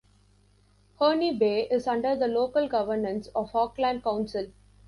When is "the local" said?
2.15-2.67